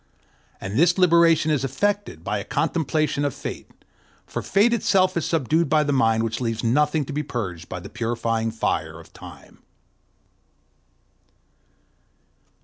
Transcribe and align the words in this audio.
And 0.59 0.79
this 0.79 0.97
liberation 0.97 1.51
is 1.51 1.63
effected 1.63 2.23
by 2.23 2.39
a 2.39 2.43
contemplation 2.43 3.23
of 3.23 3.35
Fate; 3.35 3.69
for 4.25 4.41
Fate 4.41 4.73
itself 4.73 5.15
is 5.15 5.27
subdued 5.27 5.69
by 5.69 5.83
the 5.83 5.93
mind 5.93 6.23
which 6.23 6.41
leaves 6.41 6.63
nothing 6.63 7.05
to 7.05 7.13
be 7.13 7.21
purged 7.21 7.69
by 7.69 7.79
the 7.79 7.87
purifying 7.87 8.49
fire 8.49 8.99
of 8.99 9.13
Time. 9.13 9.59